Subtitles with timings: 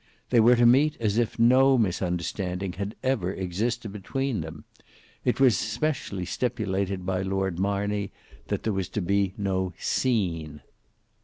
[0.31, 4.63] They were to meet as if no misunderstanding had ever existed between them;
[5.23, 8.11] it was specially stipulated by Lord Marney,
[8.47, 10.61] that there was to be no "scene."